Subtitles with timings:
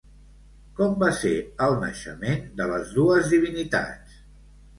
[0.77, 1.33] Com va ser
[1.65, 4.19] el naixement de les dues divinitats?